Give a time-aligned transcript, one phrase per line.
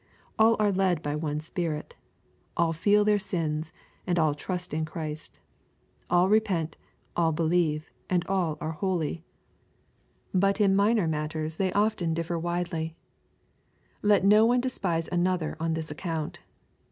[0.39, 1.95] All are led by one Spirit.
[2.57, 3.71] All feel their sins,
[4.07, 5.37] and all trust in Christ.
[6.09, 6.75] All repent,
[7.15, 9.23] all believe, and all are holy.
[10.33, 12.57] But in minor matters they often differ LUKE^ CIIAF.
[12.61, 12.69] X.
[12.69, 12.93] 385
[14.01, 14.09] widely.
[14.09, 16.39] Let not one despise another on this account.